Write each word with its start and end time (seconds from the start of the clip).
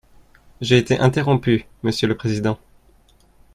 J’ai 0.61 0.79
été 0.79 0.97
interrompu, 0.99 1.67
monsieur 1.83 2.07
le 2.07 2.17
président. 2.17 2.57